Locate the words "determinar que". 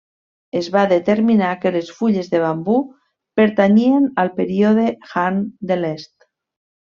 0.91-1.71